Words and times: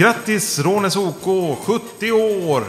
Grattis 0.00 0.58
Rånes 0.58 0.96
OK 0.96 1.58
70 1.66 2.12
år! 2.12 2.64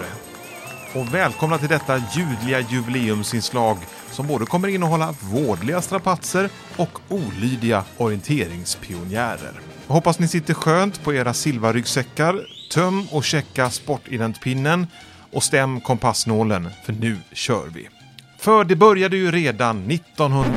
Och 0.93 1.13
välkomna 1.13 1.57
till 1.57 1.67
detta 1.67 1.97
ljudliga 1.97 2.59
jubileumsinslag 2.59 3.77
som 4.11 4.27
både 4.27 4.45
kommer 4.45 4.67
innehålla 4.67 5.15
vårdliga 5.19 5.81
strapatser 5.81 6.49
och 6.77 6.99
olydiga 7.09 7.83
orienteringspionjärer. 7.97 9.51
Jag 9.87 9.93
hoppas 9.93 10.19
ni 10.19 10.27
sitter 10.27 10.53
skönt 10.53 11.03
på 11.03 11.13
era 11.13 11.33
silverryggsäckar, 11.33 12.41
töm 12.71 13.07
och 13.11 13.23
checka 13.23 13.69
sportidentpinnen 13.69 14.87
och 15.31 15.43
stäm 15.43 15.81
kompassnålen, 15.81 16.69
för 16.85 16.93
nu 16.93 17.17
kör 17.33 17.67
vi. 17.67 17.89
För 18.37 18.63
det 18.63 18.75
började 18.75 19.17
ju 19.17 19.31
redan 19.31 19.91
1900... 19.91 20.53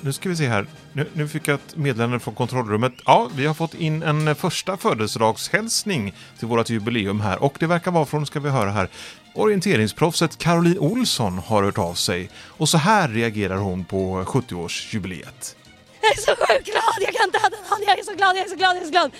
Nu- 0.00 0.12
ska 0.12 0.28
vi 0.28 0.36
se 0.36 0.48
här. 0.48 0.66
Nu, 0.92 1.06
nu 1.12 1.28
fick 1.28 1.48
jag 1.48 1.54
ett 1.54 1.76
meddelande 1.76 2.20
från 2.20 2.34
kontrollrummet. 2.34 2.92
Ja, 3.06 3.30
vi 3.34 3.46
har 3.46 3.54
fått 3.54 3.74
in 3.74 4.02
en 4.02 4.34
första 4.36 4.76
födelsedagshälsning 4.76 6.14
till 6.38 6.48
vårt 6.48 6.70
jubileum 6.70 7.20
här. 7.20 7.42
Och 7.42 7.56
det 7.60 7.66
verkar 7.66 7.90
vara 7.90 8.06
från, 8.06 8.26
ska 8.26 8.40
vi 8.40 8.48
höra 8.50 8.70
här, 8.70 8.88
orienteringsproffset 9.34 10.38
Caroline 10.38 10.78
Olsson 10.78 11.38
har 11.38 11.62
hört 11.62 11.78
av 11.78 11.94
sig. 11.94 12.30
Och 12.46 12.68
så 12.68 12.78
här 12.78 13.08
reagerar 13.08 13.56
hon 13.56 13.84
på 13.84 14.22
70-årsjubileet. 14.24 15.56
Jag 16.02 16.12
är 16.12 16.16
så 16.16 16.30
sjukt 16.46 16.66
glad, 16.66 16.94
jag 17.00 17.14
kan 17.14 17.24
inte 17.26 17.38
ha 17.38 17.48
den 17.48 17.64
hand. 17.68 17.82
Jag 17.86 17.98
är 17.98 18.02
så 18.04 18.14
glad, 18.14 18.36
jag 18.36 18.44
är 18.44 18.48
så 18.48 18.56
glad, 18.56 18.76
jag 18.76 18.82
är 18.82 18.86
så 18.86 18.90
glad. 18.90 19.10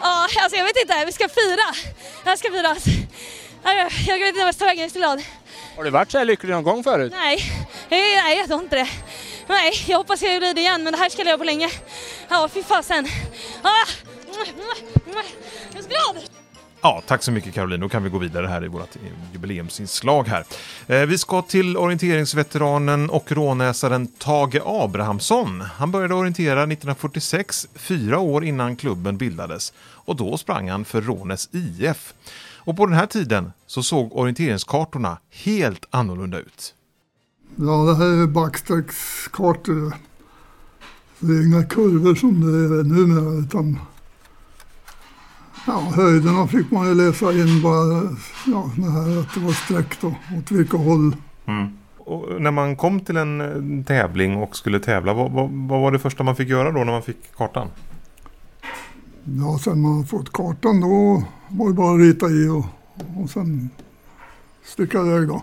Ja, 0.00 0.26
alltså 0.42 0.56
jag 0.58 0.64
vet 0.64 0.76
inte, 0.82 1.04
vi 1.06 1.12
ska 1.12 1.28
fira. 1.28 1.68
Jag 2.24 2.38
ska 2.38 2.48
fira. 2.50 2.76
Jag, 4.06 4.18
vet 4.18 4.28
inte 4.28 4.44
vart 4.44 4.46
jag 4.46 4.54
ska 4.54 4.64
ta 4.64 4.66
vägen, 4.66 4.78
jag 4.80 4.86
är 4.86 4.92
så 4.92 4.98
glad. 4.98 5.22
Har 5.76 5.84
du 5.84 5.90
varit 5.90 6.10
så 6.10 6.18
här 6.18 6.24
lycklig 6.24 6.50
någon 6.50 6.62
gång 6.64 6.84
förut? 6.84 7.12
Nej, 7.16 8.36
jag 8.38 8.46
tror 8.46 8.62
inte 8.62 8.76
det. 8.76 8.88
Nej, 9.48 9.72
jag 9.86 9.98
hoppas 9.98 10.22
jag 10.22 10.40
blir 10.40 10.54
det 10.54 10.60
igen, 10.60 10.82
men 10.82 10.92
det 10.92 10.98
här 10.98 11.08
ska 11.08 11.20
jag 11.20 11.24
leva 11.24 11.38
på 11.38 11.44
länge. 11.44 11.70
Ja, 12.28 12.48
fy 12.52 12.62
fasen. 12.62 13.06
Ah! 13.62 13.68
Jag 15.72 15.78
är 15.78 15.82
så 15.82 15.88
glad! 15.88 16.24
Ja, 16.80 17.02
tack 17.06 17.22
så 17.22 17.32
mycket 17.32 17.54
Caroline. 17.54 17.80
Då 17.80 17.88
kan 17.88 18.04
vi 18.04 18.10
gå 18.10 18.18
vidare 18.18 18.46
här 18.46 18.64
i 18.64 18.68
vårt 18.68 18.96
eh, 18.96 19.02
jubileumsinslag 19.32 20.28
här. 20.28 20.44
Eh, 20.86 21.06
vi 21.06 21.18
ska 21.18 21.42
till 21.42 21.76
orienteringsveteranen 21.76 23.10
och 23.10 23.32
rånäsaren 23.32 24.06
Tage 24.06 24.60
Abrahamsson. 24.64 25.60
Han 25.60 25.90
började 25.90 26.14
orientera 26.14 26.62
1946, 26.62 27.68
fyra 27.74 28.18
år 28.18 28.44
innan 28.44 28.76
klubben 28.76 29.18
bildades. 29.18 29.72
Och 29.80 30.16
då 30.16 30.36
sprang 30.36 30.70
han 30.70 30.84
för 30.84 31.00
Rånäs 31.02 31.48
IF. 31.52 32.14
Och 32.56 32.76
på 32.76 32.86
den 32.86 32.94
här 32.94 33.06
tiden 33.06 33.52
så 33.66 33.82
såg 33.82 34.16
orienteringskartorna 34.16 35.18
helt 35.30 35.86
annorlunda 35.90 36.38
ut. 36.38 36.74
Ja, 37.60 37.72
det 37.72 37.94
här 37.94 38.22
är 38.22 38.26
backstreckskartor. 38.26 39.92
Det 41.18 41.32
är 41.32 41.46
inga 41.46 41.64
kurvor 41.64 42.14
som 42.14 42.40
det 42.40 42.78
är 42.78 42.84
numera 42.84 43.40
utan 43.40 43.78
ja, 45.66 45.80
höjderna 45.80 46.46
fick 46.46 46.70
man 46.70 46.88
ju 46.88 46.94
läsa 46.94 47.32
in 47.32 47.62
bara 47.62 48.16
ja, 48.46 48.70
det 48.76 48.90
här 48.90 49.20
att 49.20 49.34
det 49.34 49.40
var 49.40 49.52
streck 49.52 50.00
då, 50.00 50.14
åt 50.38 50.50
vilka 50.50 50.76
håll. 50.76 51.16
Och 51.98 52.42
när 52.42 52.50
man 52.50 52.76
kom 52.76 53.00
till 53.00 53.16
en 53.16 53.40
eh, 53.40 53.84
tävling 53.84 54.36
och 54.36 54.56
skulle 54.56 54.80
tävla, 54.80 55.14
vad, 55.14 55.32
vad, 55.32 55.50
vad 55.50 55.80
var 55.80 55.92
det 55.92 55.98
första 55.98 56.22
man 56.22 56.36
fick 56.36 56.48
göra 56.48 56.72
då 56.72 56.84
när 56.84 56.92
man 56.92 57.02
fick 57.02 57.36
kartan? 57.36 57.68
Ja, 59.24 59.58
sen 59.64 59.80
man 59.80 60.06
fått 60.06 60.32
kartan 60.32 60.80
då 60.80 61.24
var 61.48 61.68
det 61.68 61.74
bara 61.74 61.94
att 61.94 62.00
rita 62.00 62.26
i 62.30 62.48
och, 62.48 62.64
och 63.22 63.30
sen 63.30 63.70
sticka 64.64 65.00
iväg 65.00 65.28
då. 65.28 65.42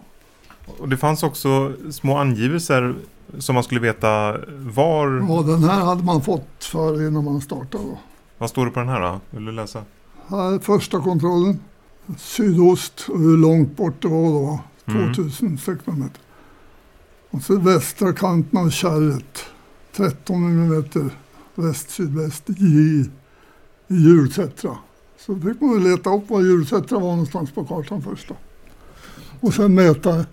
Och 0.65 0.89
det 0.89 0.97
fanns 0.97 1.23
också 1.23 1.73
små 1.91 2.17
angivelser 2.17 2.95
som 3.39 3.55
man 3.55 3.63
skulle 3.63 3.81
veta 3.81 4.37
var... 4.57 5.25
Ja, 5.29 5.41
den 5.41 5.63
här 5.63 5.85
hade 5.85 6.03
man 6.03 6.21
fått 6.21 6.63
för 6.63 7.07
innan 7.07 7.23
man 7.23 7.41
startade 7.41 7.83
då. 7.83 7.99
Vad 8.37 8.49
står 8.49 8.65
det 8.65 8.71
på 8.71 8.79
den 8.79 8.89
här 8.89 9.01
då? 9.01 9.19
Vill 9.29 9.45
du 9.45 9.51
läsa? 9.51 9.83
Här 10.27 10.53
är 10.53 10.59
första 10.59 11.01
kontrollen. 11.01 11.59
Sydost 12.17 13.05
hur 13.07 13.37
långt 13.37 13.77
bort 13.77 14.01
det 14.01 14.07
var 14.07 14.29
då. 14.29 14.59
Mm. 14.85 15.13
2600 15.13 15.93
meter. 15.93 16.21
Och 17.29 17.41
så 17.41 17.57
västra 17.57 18.13
kanten 18.13 18.59
av 18.59 18.69
kärret. 18.69 19.45
13 19.95 20.69
meter 20.69 21.09
väst-sydväst 21.55 22.49
i, 22.49 22.53
i 23.87 23.95
hjulsättra. 23.95 24.77
Så 25.19 25.35
fick 25.35 25.61
man 25.61 25.83
leta 25.83 26.09
upp 26.09 26.29
var 26.29 26.41
hjulsättra 26.41 26.99
var 26.99 27.09
någonstans 27.09 27.51
på 27.51 27.65
kartan 27.65 28.01
först 28.01 28.27
då. 28.27 28.35
Och 29.39 29.53
sen 29.53 29.73
mäta 29.73 30.25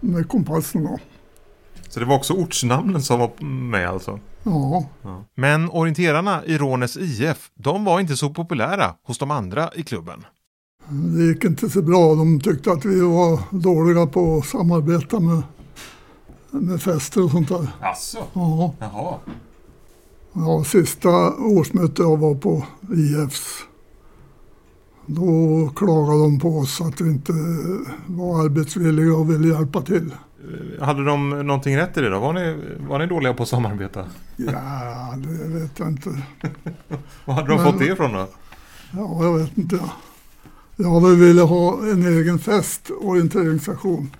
med 0.00 0.28
kompassen 0.28 0.84
då. 0.84 0.98
Så 1.88 2.00
det 2.00 2.06
var 2.06 2.16
också 2.16 2.32
ortsnamnen 2.34 3.02
som 3.02 3.20
var 3.20 3.44
med 3.44 3.88
alltså? 3.88 4.20
Ja, 4.42 4.84
Men 5.34 5.70
orienterarna 5.70 6.44
i 6.44 6.58
Rånäs 6.58 6.96
IF, 6.96 7.50
de 7.54 7.84
var 7.84 8.00
inte 8.00 8.16
så 8.16 8.30
populära 8.30 8.94
hos 9.02 9.18
de 9.18 9.30
andra 9.30 9.70
i 9.74 9.82
klubben. 9.82 10.24
det 10.88 11.22
gick 11.24 11.44
inte 11.44 11.70
så 11.70 11.82
bra. 11.82 12.14
De 12.14 12.40
tyckte 12.40 12.72
att 12.72 12.84
vi 12.84 13.00
var 13.00 13.40
dåliga 13.50 14.06
på 14.06 14.38
att 14.38 14.46
samarbeta 14.46 15.20
med, 15.20 15.42
med 16.50 16.82
fester 16.82 17.24
och 17.24 17.30
sånt 17.30 17.48
där. 17.48 17.68
Asså? 17.80 18.18
Ja. 18.32 18.74
Jaha. 18.78 19.14
Ja, 20.32 20.64
sista 20.64 21.34
årsmötet 21.36 21.98
jag 21.98 22.16
var 22.16 22.34
på 22.34 22.64
IFs. 22.96 23.65
Då 25.06 25.70
klagade 25.76 26.22
de 26.22 26.38
på 26.40 26.58
oss 26.58 26.80
att 26.80 27.00
vi 27.00 27.10
inte 27.10 27.32
var 28.06 28.44
arbetsvilliga 28.44 29.14
och 29.16 29.30
ville 29.30 29.48
hjälpa 29.48 29.82
till. 29.82 30.14
Hade 30.80 31.04
de 31.04 31.30
någonting 31.30 31.76
rätt 31.76 31.96
i 31.96 32.00
det 32.00 32.08
då? 32.10 32.18
Var 32.20 32.32
ni, 32.32 32.56
var 32.88 32.98
ni 32.98 33.06
dåliga 33.06 33.34
på 33.34 33.42
att 33.42 33.48
samarbeta? 33.48 34.04
Ja, 34.36 35.14
det 35.16 35.48
vet 35.58 35.78
jag 35.78 35.88
inte. 35.88 36.10
Var 37.24 37.34
hade 37.34 37.48
de 37.48 37.54
Men- 37.62 37.64
fått 37.72 37.78
det 37.78 37.86
ifrån 37.86 38.12
då? 38.12 38.28
Ja, 38.92 39.24
jag 39.24 39.38
vet 39.38 39.58
inte. 39.58 39.80
Jag 40.76 41.00
hade 41.00 41.16
velat 41.16 41.48
ha 41.48 41.72
en 41.90 42.06
egen 42.06 42.38
fest, 42.38 42.90
orienteringsaktion. 43.00 44.10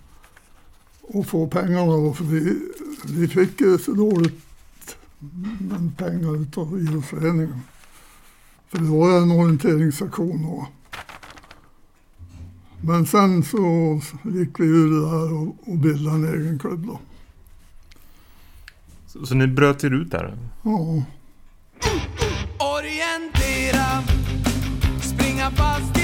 Och 1.02 1.26
få 1.26 1.46
pengarna 1.46 1.86
då, 1.92 2.12
för 2.12 2.24
vi, 2.24 2.58
vi 3.06 3.28
fick 3.28 3.60
ju 3.60 3.78
så 3.78 3.92
dåligt 3.92 4.44
med 5.58 5.96
pengar 5.98 6.42
utav 6.42 6.78
idrottsföreningen. 6.78 7.60
För 8.68 8.78
det 8.78 8.84
var 8.84 9.18
en 9.22 9.30
orienteringsaktion 9.30 10.42
då. 10.42 10.68
Men 12.80 13.06
sen 13.06 13.42
så 13.42 14.00
gick 14.24 14.60
vi 14.60 14.64
ur 14.64 14.90
det 14.90 15.10
där 15.10 15.32
och, 15.32 15.68
och 15.68 15.78
bildade 15.78 16.16
en 16.16 16.40
egen 16.40 16.58
klubb 16.58 16.86
då. 16.86 17.00
Så, 19.06 19.26
så 19.26 19.34
ni 19.34 19.46
bröt 19.46 19.84
er 19.84 19.90
ut 19.90 20.10
där? 20.10 20.38
Ja, 20.62 21.02
Orientera 22.58 24.02
Springa 25.02 25.50
fast 25.50 25.95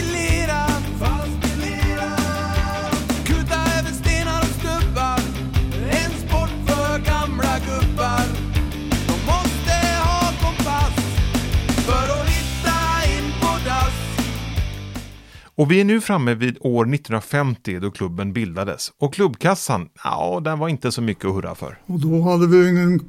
Och 15.62 15.70
vi 15.70 15.80
är 15.80 15.84
nu 15.84 16.00
framme 16.00 16.34
vid 16.34 16.56
år 16.60 16.82
1950 16.94 17.78
då 17.80 17.90
klubben 17.90 18.32
bildades. 18.32 18.92
Och 18.98 19.14
klubbkassan, 19.14 19.88
ja, 20.04 20.40
den 20.44 20.58
var 20.58 20.68
inte 20.68 20.92
så 20.92 21.02
mycket 21.02 21.24
att 21.24 21.34
hurra 21.34 21.54
för. 21.54 21.78
Och 21.86 22.00
då 22.00 22.22
hade 22.22 22.46
vi 22.46 22.68
ingen 22.68 23.00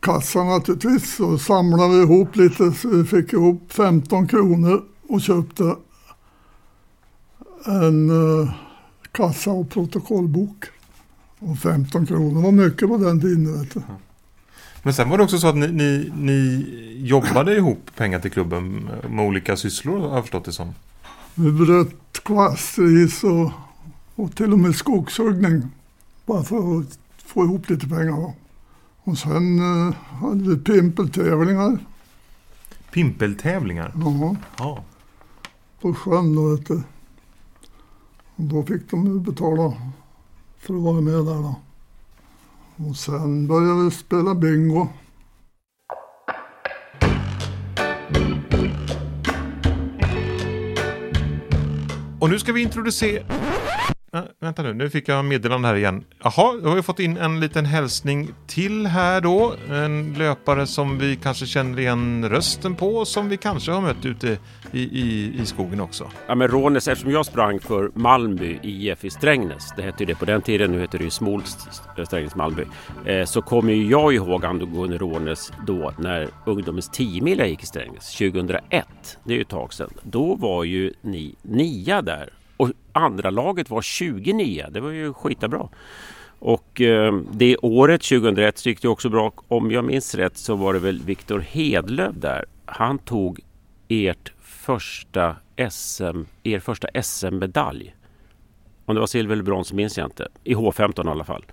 kassa 0.00 0.44
naturligtvis. 0.44 1.16
Så 1.16 1.38
samlade 1.38 1.96
vi 1.96 2.02
ihop 2.02 2.36
lite 2.36 2.72
så 2.72 2.88
vi 2.88 3.04
fick 3.04 3.32
ihop 3.32 3.72
15 3.72 4.28
kronor 4.28 4.84
och 5.08 5.20
köpte 5.20 5.76
en 7.66 8.10
eh, 8.10 8.54
kassa 9.12 9.50
och 9.50 9.70
protokollbok. 9.70 10.64
Och 11.38 11.58
15 11.58 12.06
kronor 12.06 12.42
var 12.42 12.52
mycket 12.52 12.88
på 12.88 12.96
den 12.96 13.20
tiden. 13.20 13.60
Vet 13.60 13.74
du. 13.74 13.82
Men 14.82 14.94
sen 14.94 15.08
var 15.10 15.18
det 15.18 15.24
också 15.24 15.38
så 15.38 15.48
att 15.48 15.56
ni, 15.56 15.66
ni, 15.68 16.12
ni 16.16 16.66
jobbade 16.96 17.56
ihop 17.56 17.90
pengar 17.96 18.20
till 18.20 18.30
klubben 18.30 18.90
med 19.08 19.26
olika 19.26 19.56
sysslor 19.56 20.08
har 20.08 20.14
jag 20.14 20.24
förstått 20.24 20.44
det 20.44 20.52
som. 20.52 20.74
Vi 21.34 21.52
bröt 21.52 22.22
kvastris 22.24 23.24
och, 23.24 23.52
och 24.14 24.36
till 24.36 24.52
och 24.52 24.58
med 24.58 24.74
skogshuggning. 24.74 25.62
Bara 26.26 26.42
för 26.42 26.80
att 26.80 26.98
få 27.16 27.44
ihop 27.44 27.70
lite 27.70 27.88
pengar. 27.88 28.32
Och 29.02 29.18
sen 29.18 29.58
eh, 29.58 29.94
hade 29.94 30.48
vi 30.50 30.56
pimpeltävlingar. 30.56 31.78
Pimpeltävlingar. 32.92 33.92
Ja. 33.96 34.36
Ja. 34.58 34.84
på 35.80 35.94
sjön 35.94 36.36
då 36.36 36.48
vet 36.48 36.66
du. 36.66 36.82
Och 38.36 38.44
då 38.44 38.62
fick 38.62 38.90
de 38.90 39.22
betala 39.22 39.72
för 40.58 40.74
att 40.74 40.82
vara 40.82 41.00
med 41.00 41.14
där 41.14 41.42
då. 41.42 41.56
Och 42.76 42.96
sen 42.96 43.46
började 43.46 43.84
vi 43.84 43.90
spela 43.90 44.34
bingo. 44.34 44.88
Och 52.24 52.30
nu 52.30 52.38
ska 52.38 52.52
vi 52.52 52.62
introducera... 52.62 53.22
Äh, 54.14 54.22
vänta 54.40 54.62
nu, 54.62 54.74
nu 54.74 54.90
fick 54.90 55.08
jag 55.08 55.24
meddelande 55.24 55.68
här 55.68 55.74
igen. 55.74 56.04
Jaha, 56.22 56.60
då 56.62 56.68
har 56.68 56.76
vi 56.76 56.82
fått 56.82 57.00
in 57.00 57.16
en 57.16 57.40
liten 57.40 57.66
hälsning 57.66 58.28
till 58.46 58.86
här 58.86 59.20
då. 59.20 59.54
En 59.70 60.14
löpare 60.18 60.66
som 60.66 60.98
vi 60.98 61.16
kanske 61.16 61.46
känner 61.46 61.78
igen 61.78 62.28
rösten 62.28 62.74
på, 62.74 63.04
som 63.04 63.28
vi 63.28 63.36
kanske 63.36 63.72
har 63.72 63.80
mött 63.80 64.06
ute 64.06 64.38
i, 64.72 64.80
i, 64.80 65.34
i 65.42 65.46
skogen 65.46 65.80
också. 65.80 66.10
Ja, 66.26 66.34
men 66.34 66.48
Rånes, 66.48 66.88
eftersom 66.88 67.12
jag 67.12 67.26
sprang 67.26 67.60
för 67.60 67.90
Malmby 67.94 68.58
IF 68.62 69.04
i 69.04 69.10
Strängnäs, 69.10 69.72
det 69.76 69.82
hette 69.82 70.02
ju 70.02 70.06
det 70.06 70.14
på 70.14 70.24
den 70.24 70.42
tiden, 70.42 70.72
nu 70.72 70.80
heter 70.80 70.98
det 70.98 71.04
ju 71.04 71.10
Smolst, 71.10 71.68
Strängnäs 72.06 72.34
Malmby, 72.34 72.64
eh, 73.04 73.24
så 73.24 73.42
kommer 73.42 73.72
ju 73.72 73.90
jag 73.90 74.14
ihåg 74.14 74.44
angående 74.44 74.98
Rånes 74.98 75.52
då 75.66 75.92
när 75.98 76.28
ungdomens 76.46 76.88
10 76.88 77.46
gick 77.46 77.62
i 77.62 77.66
Strängnäs 77.66 78.16
2001. 78.16 78.86
Det 79.24 79.32
är 79.32 79.36
ju 79.36 79.42
ett 79.42 79.48
tag 79.48 79.74
sedan. 79.74 79.90
Då 80.02 80.34
var 80.34 80.64
ju 80.64 80.92
ni 81.02 81.34
nia 81.42 82.02
där 82.02 82.43
andra 82.94 83.30
laget 83.30 83.70
var 83.70 83.82
29. 83.82 84.66
Det 84.70 84.80
var 84.80 84.90
ju 84.90 85.12
skitbra. 85.12 85.68
Och 86.38 86.80
eh, 86.80 87.20
det 87.32 87.56
året 87.56 88.02
2001 88.02 88.58
så 88.58 88.68
gick 88.68 88.82
det 88.82 88.88
också 88.88 89.08
bra. 89.08 89.32
Om 89.48 89.70
jag 89.70 89.84
minns 89.84 90.14
rätt 90.14 90.36
så 90.36 90.54
var 90.54 90.72
det 90.72 90.78
väl 90.78 91.02
Viktor 91.02 91.40
Hedlöv 91.40 92.20
där. 92.20 92.44
Han 92.64 92.98
tog 92.98 93.40
ert 93.88 94.32
första 94.40 95.36
SM, 95.70 96.20
er 96.42 96.58
första 96.58 96.88
SM-medalj. 97.02 97.94
Om 98.84 98.94
det 98.94 99.00
var 99.00 99.06
silver 99.06 99.32
eller 99.32 99.42
brons 99.42 99.72
minns 99.72 99.98
jag 99.98 100.06
inte. 100.06 100.28
I 100.44 100.54
H15 100.54 101.06
i 101.06 101.10
alla 101.10 101.24
fall. 101.24 101.44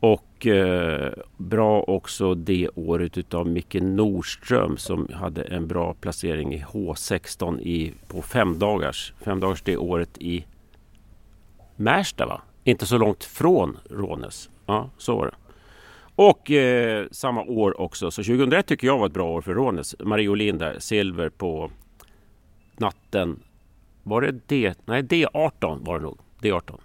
Och 0.00 0.46
eh, 0.46 1.12
bra 1.36 1.80
också 1.80 2.34
det 2.34 2.68
året 2.74 3.18
utav 3.18 3.46
Micke 3.48 3.74
Nordström 3.74 4.76
som 4.76 5.08
hade 5.14 5.42
en 5.42 5.68
bra 5.68 5.94
placering 5.94 6.54
i 6.54 6.64
H16 6.64 7.60
i, 7.60 7.92
på 8.08 8.22
femdagars. 8.22 9.12
Femdagars 9.20 9.62
det 9.62 9.76
året 9.76 10.18
i 10.18 10.44
Märsta 11.78 12.26
va? 12.26 12.40
Inte 12.64 12.86
så 12.86 12.98
långt 12.98 13.24
från 13.24 13.78
Rånäs. 13.90 14.50
Ja, 14.66 14.90
så 14.98 15.16
var 15.16 15.26
det. 15.26 15.34
Och 16.14 16.50
eh, 16.50 17.06
samma 17.10 17.42
år 17.42 17.80
också, 17.80 18.10
så 18.10 18.22
2001 18.22 18.66
tycker 18.66 18.86
jag 18.86 18.98
var 18.98 19.06
ett 19.06 19.12
bra 19.12 19.30
år 19.30 19.40
för 19.40 19.54
Rånäs. 19.54 19.96
Marie 19.98 20.28
Olin 20.28 20.58
där, 20.58 20.76
silver 20.78 21.28
på 21.28 21.70
natten. 22.76 23.42
Var 24.02 24.20
det 24.20 24.32
D? 24.32 24.74
Nej, 24.84 25.02
D18 25.02 25.84
var 25.84 25.98
det 25.98 26.02
nog. 26.04 26.18
D18. 26.40 26.80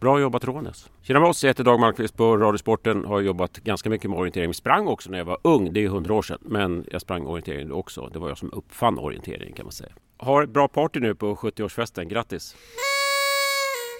Bra 0.00 0.20
jobbat 0.20 0.44
Rånäs. 0.44 0.90
Tjena 1.02 1.20
med 1.20 1.28
oss, 1.28 1.44
jag 1.44 1.50
heter 1.50 1.64
Dag 1.64 1.80
Malmqvist 1.80 2.16
på 2.16 2.36
Radiosporten. 2.36 3.04
Har 3.04 3.20
jobbat 3.20 3.58
ganska 3.58 3.90
mycket 3.90 4.10
med 4.10 4.18
orientering. 4.18 4.54
Sprang 4.54 4.86
också 4.86 5.10
när 5.10 5.18
jag 5.18 5.24
var 5.24 5.38
ung, 5.42 5.72
det 5.72 5.80
är 5.80 5.82
ju 5.82 5.88
hundra 5.88 6.14
år 6.14 6.22
sedan. 6.22 6.38
Men 6.40 6.86
jag 6.90 7.00
sprang 7.00 7.26
orientering 7.26 7.68
då 7.68 7.74
också. 7.74 8.10
Det 8.12 8.18
var 8.18 8.28
jag 8.28 8.38
som 8.38 8.52
uppfann 8.52 8.98
orientering 8.98 9.52
kan 9.52 9.66
man 9.66 9.72
säga. 9.72 9.92
Har 10.16 10.42
ett 10.42 10.50
bra 10.50 10.68
party 10.68 11.00
nu 11.00 11.14
på 11.14 11.34
70-årsfesten. 11.34 12.04
Grattis! 12.04 12.56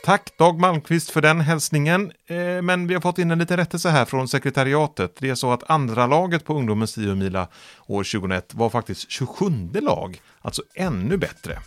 Tack 0.05 0.39
Dag 0.39 0.61
Malmqvist 0.61 1.11
för 1.11 1.21
den 1.21 1.41
hälsningen. 1.41 2.13
Eh, 2.27 2.63
men 2.63 2.87
vi 2.87 2.95
har 2.95 3.01
fått 3.01 3.19
in 3.19 3.31
en 3.31 3.39
liten 3.39 3.57
rättelse 3.57 3.91
här 3.91 4.05
från 4.05 4.29
sekretariatet. 4.29 5.17
Det 5.19 5.31
är 5.31 5.35
så 5.35 5.53
att 5.53 5.71
andra 5.71 6.07
laget 6.07 6.45
på 6.45 6.55
ungdomens 6.55 6.95
10 6.95 7.15
mila 7.15 7.49
år 7.87 8.05
2001 8.05 8.55
var 8.55 8.71
faktiskt 8.71 9.11
27 9.11 9.71
lag, 9.73 10.21
alltså 10.41 10.63
ännu 10.75 11.17
bättre. 11.17 11.59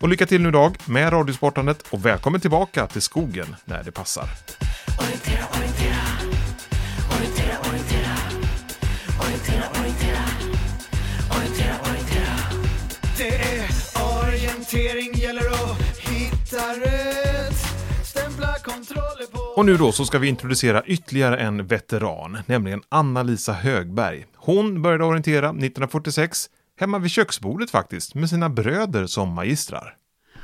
Och 0.00 0.08
lycka 0.08 0.26
till 0.26 0.42
nu 0.42 0.50
Dag 0.50 0.76
med 0.84 1.12
radiosportandet 1.12 1.82
och 1.90 2.06
välkommen 2.06 2.40
tillbaka 2.40 2.86
till 2.86 3.02
skogen 3.02 3.56
när 3.64 3.82
det 3.84 3.92
passar. 3.92 4.28
Orientera, 5.00 5.44
orientera. 5.56 5.97
Och 19.58 19.66
nu 19.66 19.76
då 19.76 19.92
så 19.92 20.04
ska 20.04 20.18
vi 20.18 20.28
introducera 20.28 20.82
ytterligare 20.84 21.36
en 21.36 21.66
veteran, 21.66 22.38
nämligen 22.46 22.82
Anna-Lisa 22.88 23.52
Högberg. 23.52 24.26
Hon 24.36 24.82
började 24.82 25.04
orientera 25.04 25.48
1946 25.48 26.50
hemma 26.80 26.98
vid 26.98 27.10
köksbordet 27.10 27.70
faktiskt, 27.70 28.14
med 28.14 28.30
sina 28.30 28.48
bröder 28.48 29.06
som 29.06 29.28
magistrar. 29.28 29.96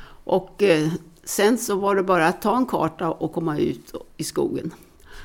Och 0.07 0.63
eh, 0.63 0.89
sen 1.23 1.57
så 1.57 1.75
var 1.75 1.95
det 1.95 2.03
bara 2.03 2.27
att 2.27 2.41
ta 2.41 2.57
en 2.57 2.65
karta 2.65 3.09
och 3.09 3.33
komma 3.33 3.57
ut 3.57 3.93
i 4.17 4.23
skogen. 4.23 4.73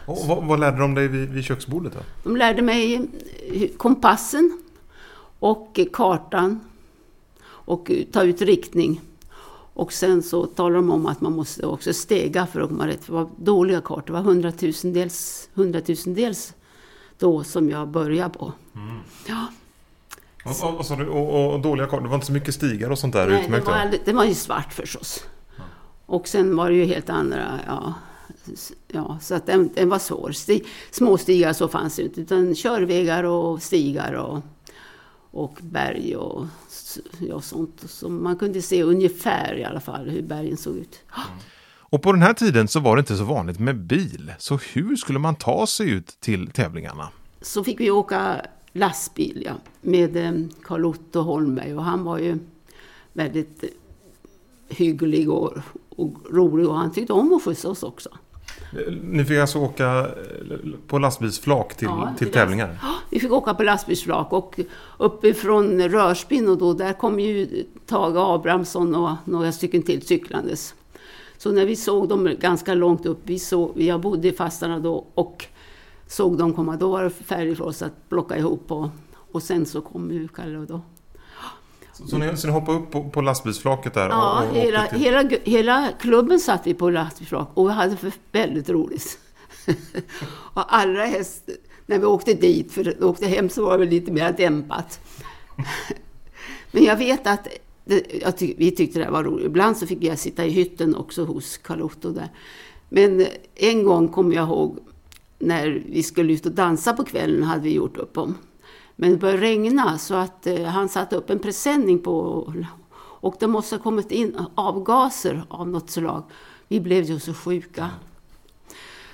Och 0.06 0.18
vad, 0.26 0.44
vad 0.44 0.60
lärde 0.60 0.78
de 0.78 0.94
dig 0.94 1.08
vid, 1.08 1.28
vid 1.28 1.44
köksbordet? 1.44 1.92
Då? 1.92 2.00
De 2.22 2.36
lärde 2.36 2.62
mig 2.62 2.94
eh, 3.52 3.68
kompassen 3.76 4.62
och 5.38 5.78
eh, 5.78 5.86
kartan 5.92 6.60
och 7.42 7.90
eh, 7.90 8.04
ta 8.12 8.22
ut 8.22 8.42
riktning. 8.42 9.00
Och 9.80 9.92
sen 9.92 10.22
så 10.22 10.46
talade 10.46 10.74
de 10.74 10.90
om 10.90 11.06
att 11.06 11.20
man 11.20 11.32
måste 11.32 11.66
också 11.66 11.92
stega 11.92 12.46
för 12.46 12.60
att 12.60 12.68
komma 12.68 12.86
rätt. 12.86 13.06
Det 13.06 13.12
var 13.12 13.28
dåliga 13.36 13.80
kartor. 13.80 14.02
Det 14.06 14.12
var 14.12 14.20
hundratusendels, 14.20 15.48
hundratusendels 15.54 16.54
då 17.18 17.44
som 17.44 17.70
jag 17.70 17.88
började 17.88 18.38
på. 18.38 18.52
Ja, 19.26 19.46
Och, 20.44 20.80
och, 20.90 21.08
och, 21.08 21.54
och, 21.54 21.60
dåliga 21.60 21.86
kartor, 21.86 22.02
det 22.02 22.08
var 22.08 22.14
inte 22.14 22.26
så 22.26 22.32
mycket 22.32 22.54
stigar 22.54 22.90
och 22.90 22.98
sånt 22.98 23.12
där 23.12 23.26
Nej, 23.26 23.36
det 23.36 23.42
utmärkt? 23.44 23.66
var, 23.66 23.72
va? 23.72 23.78
aldrig- 23.80 24.02
det 24.04 24.12
var 24.12 24.24
ju 24.24 24.34
svart 24.34 24.72
förstås. 24.72 25.24
Och 26.06 26.28
sen 26.28 26.56
var 26.56 26.70
det 26.70 26.76
ju 26.76 26.84
helt 26.84 27.10
andra, 27.10 27.60
ja. 27.66 27.94
ja 28.88 29.18
så 29.20 29.34
att 29.34 29.46
den, 29.46 29.70
den 29.74 29.88
var 29.88 29.98
svår. 29.98 30.32
Sti, 30.32 30.64
småstigar 30.90 31.52
så 31.52 31.68
fanns 31.68 31.96
det 31.96 32.02
inte, 32.02 32.20
utan 32.20 32.54
körvägar 32.54 33.24
och 33.24 33.62
stigar 33.62 34.12
och, 34.12 34.42
och 35.30 35.58
berg 35.62 36.16
och 36.16 36.46
ja, 37.18 37.40
sånt. 37.40 37.84
Så 37.86 38.08
man 38.08 38.36
kunde 38.36 38.62
se 38.62 38.82
ungefär 38.82 39.58
i 39.58 39.64
alla 39.64 39.80
fall 39.80 40.08
hur 40.08 40.22
bergen 40.22 40.56
såg 40.56 40.76
ut. 40.76 41.00
Och 41.90 42.02
på 42.02 42.12
den 42.12 42.22
här 42.22 42.32
tiden 42.32 42.68
så 42.68 42.80
var 42.80 42.96
det 42.96 43.00
inte 43.00 43.16
så 43.16 43.24
vanligt 43.24 43.58
med 43.58 43.76
bil. 43.76 44.32
Så 44.38 44.56
hur 44.72 44.96
skulle 44.96 45.18
man 45.18 45.34
ta 45.34 45.66
sig 45.66 45.90
ut 45.90 46.16
till 46.20 46.50
tävlingarna? 46.50 47.08
Så 47.40 47.64
fick 47.64 47.80
vi 47.80 47.90
åka 47.90 48.46
lastbil 48.72 49.42
ja, 49.46 49.52
med 49.80 50.16
eh, 50.16 50.32
Carl 50.62 50.84
Otto 50.84 51.20
Holmberg 51.20 51.74
och 51.74 51.84
han 51.84 52.04
var 52.04 52.18
ju 52.18 52.38
väldigt 53.12 53.64
eh, 53.64 53.68
hygglig 54.68 55.30
och, 55.30 55.52
och 55.96 56.12
rolig 56.30 56.68
och 56.68 56.76
han 56.76 56.92
tyckte 56.92 57.12
om 57.12 57.32
att 57.32 57.42
skjutsa 57.42 57.68
oss 57.68 57.82
också. 57.82 58.08
Ni 59.02 59.24
fick 59.24 59.38
alltså 59.38 59.58
åka 59.58 59.98
eh, 59.98 60.58
på 60.86 60.98
lastbilsflak 60.98 61.76
till, 61.76 61.88
Ja, 61.88 62.14
till 62.18 62.32
tävlingar? 62.32 62.78
Ja, 62.82 62.94
vi 63.10 63.20
fick 63.20 63.32
åka 63.32 63.54
på 63.54 63.62
lastbilsflak 63.62 64.32
och 64.32 64.60
uppifrån 64.98 65.88
Rörspinn 65.88 66.48
och 66.48 66.58
då, 66.58 66.72
där 66.72 66.92
kom 66.92 67.20
ju 67.20 67.64
Tage 67.86 68.16
Abrahamsson 68.16 68.94
och 68.94 69.10
några 69.24 69.52
stycken 69.52 69.82
till 69.82 70.02
cyklandes. 70.02 70.74
Så 71.38 71.52
när 71.52 71.66
vi 71.66 71.76
såg 71.76 72.08
dem 72.08 72.36
ganska 72.40 72.74
långt 72.74 73.06
upp, 73.06 73.18
vi 73.22 73.38
såg, 73.38 73.80
jag 73.80 74.00
bodde 74.00 74.28
i 74.28 74.32
Fastarna 74.32 74.78
då 74.78 75.06
och 75.14 75.46
såg 76.06 76.38
dem 76.38 76.52
komma, 76.54 76.76
då 76.76 76.90
var 76.90 77.04
det 77.04 77.10
färdigt 77.10 77.58
för 77.58 77.64
oss 77.64 77.82
att 77.82 78.08
plocka 78.08 78.38
ihop 78.38 78.72
och, 78.72 78.88
och 79.32 79.42
sen 79.42 79.66
så 79.66 79.80
kom 79.80 80.10
ju 80.10 80.28
Kalle 80.28 80.58
och 80.58 80.66
då. 80.66 80.80
Så, 82.06 82.18
ni, 82.18 82.36
så 82.36 82.46
ni 82.46 82.52
hoppade 82.52 82.78
upp 82.78 82.90
på, 82.90 83.10
på 83.10 83.20
lastbilsflaket 83.20 83.94
där? 83.94 84.08
Ja, 84.08 84.42
och, 84.42 84.50
och 84.50 84.56
hela, 84.56 84.86
till... 84.86 84.98
hela, 84.98 85.30
hela 85.44 85.88
klubben 86.00 86.40
satt 86.40 86.66
vi 86.66 86.74
på 86.74 86.90
lastbilsflak 86.90 87.50
och 87.54 87.68
vi 87.68 87.72
hade 87.72 87.96
väldigt 88.32 88.68
roligt. 88.68 89.18
och 90.54 90.74
allra 90.74 91.04
helst 91.04 91.48
när 91.86 91.98
vi 91.98 92.04
åkte 92.04 92.34
dit, 92.34 92.72
för 92.72 92.84
vi 92.84 93.04
åkte 93.04 93.26
hem 93.26 93.48
så 93.48 93.64
var 93.64 93.78
det 93.78 93.84
lite 93.84 94.12
mer 94.12 94.32
dämpat. 94.32 95.00
Men 96.72 96.84
jag 96.84 96.96
vet 96.96 97.26
att 97.26 97.48
det, 97.84 98.06
jag 98.22 98.36
tyck, 98.36 98.54
vi 98.58 98.70
tyckte 98.70 98.98
det 98.98 99.10
var 99.10 99.24
roligt. 99.24 99.46
Ibland 99.46 99.76
så 99.76 99.86
fick 99.86 100.04
jag 100.04 100.18
sitta 100.18 100.44
i 100.44 100.50
hytten 100.50 100.96
också 100.96 101.24
hos 101.24 101.58
Karl 101.58 101.82
Otto 101.82 102.12
där. 102.12 102.28
Men 102.88 103.26
en 103.54 103.84
gång 103.84 104.08
kommer 104.08 104.36
jag 104.36 104.48
ihåg 104.48 104.78
när 105.38 105.82
vi 105.86 106.02
skulle 106.02 106.32
ut 106.32 106.46
och 106.46 106.52
dansa 106.52 106.92
på 106.92 107.04
kvällen 107.04 107.42
hade 107.42 107.62
vi 107.62 107.74
gjort 107.74 107.96
upp 107.96 108.18
om. 108.18 108.34
Men 109.00 109.10
det 109.10 109.16
började 109.16 109.42
regna 109.42 109.98
så 109.98 110.14
att 110.14 110.46
eh, 110.46 110.62
han 110.62 110.88
satte 110.88 111.16
upp 111.16 111.30
en 111.30 111.38
presenning 111.38 111.98
på 111.98 112.12
och 113.20 113.34
det 113.40 113.46
måste 113.46 113.76
ha 113.76 113.82
kommit 113.82 114.10
in 114.10 114.38
avgaser 114.54 115.42
av 115.48 115.68
något 115.68 115.90
slag. 115.90 116.22
Vi 116.68 116.80
blev 116.80 117.04
ju 117.04 117.20
så 117.20 117.34
sjuka. 117.34 117.90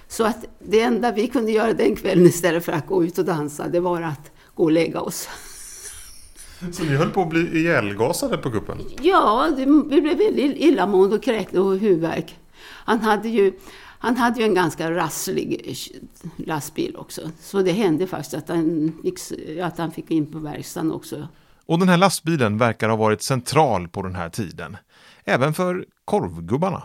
Så 0.09 0.25
att 0.25 0.45
det 0.59 0.81
enda 0.81 1.13
vi 1.13 1.27
kunde 1.27 1.53
göra 1.53 1.73
den 1.73 1.97
kvällen 1.97 2.27
istället 2.27 2.65
för 2.65 2.73
att 2.73 2.87
gå 2.87 3.05
ut 3.05 3.19
och 3.19 3.25
dansa, 3.25 3.69
det 3.69 3.81
var 3.81 4.03
att 4.03 4.31
gå 4.55 4.63
och 4.65 4.71
lägga 4.71 5.01
oss. 5.01 5.29
Så 6.73 6.85
ni 6.85 6.97
höll 6.97 7.11
på 7.11 7.23
att 7.23 7.29
bli 7.29 7.59
ihjälgasade 7.59 8.39
på 8.39 8.51
kuppen? 8.51 8.79
Ja, 9.03 9.49
det, 9.57 9.65
vi 9.65 10.01
blev 10.01 10.19
väldigt 10.19 10.57
illamående 10.57 11.17
och 11.17 11.23
kräkte 11.23 11.61
och 11.61 11.79
huvudvärk. 11.79 12.39
Han 12.63 13.01
hade 13.01 13.29
ju, 13.29 13.53
han 14.07 14.17
hade 14.17 14.41
ju 14.41 14.47
en 14.47 14.55
ganska 14.55 14.91
rasslig 14.91 15.77
lastbil 16.37 16.97
också. 16.97 17.31
Så 17.41 17.63
det 17.63 17.73
hände 17.73 18.07
faktiskt 18.07 18.35
att 18.35 18.49
han 18.49 18.93
fick, 19.03 19.19
att 19.63 19.79
han 19.79 19.91
fick 19.91 20.11
in 20.11 20.33
på 20.33 20.39
verkstaden 20.39 20.93
också. 20.93 21.29
Och 21.67 21.79
den 21.79 21.89
här 21.89 21.97
lastbilen 21.97 22.59
verkar 22.59 22.89
ha 22.89 22.97
varit 22.97 23.23
central 23.23 23.89
på 23.89 24.03
den 24.03 24.15
här 24.15 24.29
tiden. 24.29 24.77
Även 25.25 25.55
för 25.55 25.87
korvgubbarna. 26.05 26.83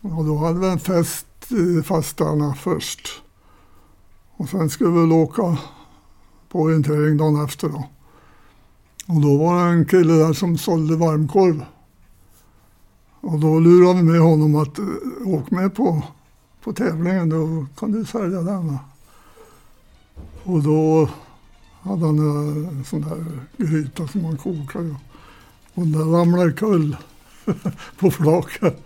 Ja, 0.00 0.08
då 0.08 0.36
hade 0.36 0.60
vi 0.60 0.68
en 0.68 0.78
fest 0.78 1.26
i 1.52 1.82
Fastarna 1.82 2.54
först. 2.54 3.22
Och 4.36 4.48
sen 4.48 4.70
skulle 4.70 4.90
vi 4.90 5.12
åka 5.12 5.58
på 6.48 6.60
orientering 6.60 7.16
dagen 7.16 7.44
efter 7.44 7.68
då. 7.68 7.88
Och 9.08 9.20
då 9.20 9.36
var 9.36 9.64
det 9.64 9.70
en 9.70 9.84
kille 9.86 10.12
där 10.12 10.32
som 10.32 10.58
sålde 10.58 10.96
varmkorv. 10.96 11.64
Och 13.26 13.38
då 13.38 13.60
lurade 13.60 13.94
vi 13.94 14.02
med 14.02 14.20
honom 14.20 14.54
att 14.54 14.78
eh, 14.78 14.84
åka 15.24 15.54
med 15.54 15.74
på, 15.74 16.02
på 16.64 16.72
tävlingen, 16.72 17.28
då 17.28 17.66
kan 17.78 17.92
du 17.92 18.04
sälja 18.04 18.42
den. 18.42 18.78
Och 20.44 20.62
då 20.62 21.08
hade 21.82 22.06
han 22.06 22.18
en 22.18 22.84
sån 22.84 23.00
där 23.00 23.24
gryta 23.56 24.08
som 24.08 24.22
man 24.22 24.36
kokade. 24.36 24.96
Och 25.74 25.86
den 25.86 26.12
ramlade 26.12 26.52
kull 26.52 26.96
på 27.98 28.10
flaket. 28.10 28.84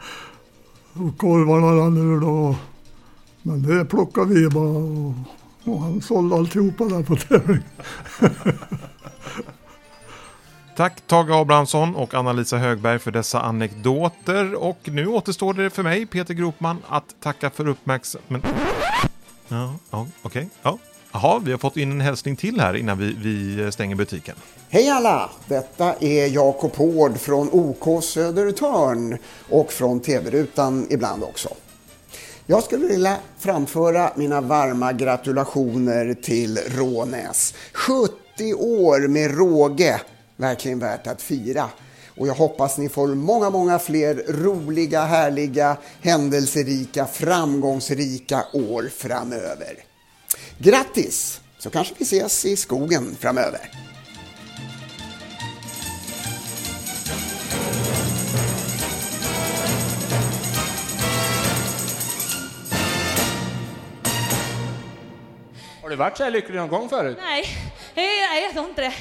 Och 0.93 1.19
korvarna 1.19 1.67
rann 1.67 1.97
ur 1.97 2.21
då. 2.21 2.57
Men 3.43 3.63
det 3.63 3.85
plockade 3.85 4.35
vi 4.35 4.49
bara 4.49 4.79
och, 4.79 5.15
och 5.65 5.83
han 5.83 6.01
sålde 6.01 6.37
alltihopa 6.37 6.85
där 6.85 7.03
på 7.03 7.17
tävlingen. 7.17 7.63
Tack 10.81 11.07
Tage 11.07 11.31
Abrahamsson 11.31 11.97
och 11.97 12.15
Anna-Lisa 12.15 12.57
Högberg 12.57 12.99
för 12.99 13.11
dessa 13.11 13.41
anekdoter. 13.41 14.55
Och 14.55 14.79
nu 14.85 15.07
återstår 15.07 15.55
det 15.55 15.71
för 15.71 15.83
mig, 15.83 16.07
Peter 16.07 16.35
Gropman, 16.35 16.83
att 16.89 17.05
tacka 17.21 17.51
för 17.51 17.69
uppmärksamheten. 17.69 18.51
Ja, 19.49 19.75
ja 19.91 20.07
okej. 20.23 20.49
Ja. 20.63 20.79
Jaha, 21.13 21.39
vi 21.45 21.51
har 21.51 21.59
fått 21.59 21.77
in 21.77 21.93
en 21.93 22.01
hälsning 22.01 22.37
till 22.37 22.61
här 22.61 22.77
innan 22.77 22.99
vi, 22.99 23.13
vi 23.13 23.73
stänger 23.73 23.97
butiken. 23.97 24.37
Hej 24.69 24.91
alla! 24.91 25.31
Detta 25.47 25.95
är 26.01 26.27
Jakob 26.27 26.77
Hård 26.77 27.19
från 27.19 27.51
OK 27.53 28.05
Södertörn 28.05 29.19
och 29.49 29.73
från 29.73 30.01
TV-rutan 30.01 30.87
ibland 30.91 31.23
också. 31.23 31.49
Jag 32.47 32.63
skulle 32.63 32.87
vilja 32.87 33.17
framföra 33.39 34.13
mina 34.17 34.41
varma 34.41 34.93
gratulationer 34.93 36.15
till 36.15 36.59
Rånäs. 36.69 37.55
70 37.73 38.55
år 38.55 39.09
med 39.09 39.39
råge, 39.39 40.01
verkligen 40.41 40.79
värt 40.79 41.07
att 41.07 41.23
fira. 41.23 41.71
Och 42.17 42.29
jag 42.29 42.35
hoppas 42.35 42.79
ni 42.79 42.89
får 42.89 43.09
många, 43.09 43.51
många 43.51 43.79
fler 43.79 44.15
roliga, 44.29 45.05
härliga, 45.05 45.77
händelserika, 46.01 47.07
framgångsrika 47.07 48.45
år 48.53 48.91
framöver. 48.97 49.85
Grattis! 50.59 51.41
Så 51.59 51.71
kanske 51.71 51.95
vi 51.99 52.05
ses 52.05 52.45
i 52.45 52.57
skogen 52.57 53.17
framöver. 53.21 53.71
Har 65.83 65.91
du 65.91 65.97
varit 65.97 66.17
så 66.17 66.25
här 66.25 66.31
lycklig 66.31 66.57
någon 66.57 66.69
gång 66.69 66.89
förut? 66.89 67.17
Nej, 67.21 68.43
jag 68.43 68.53
tror 68.53 68.69
inte 68.69 68.81
det. 68.83 68.93